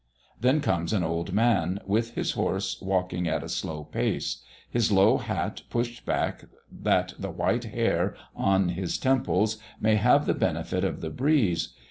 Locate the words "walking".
2.81-3.27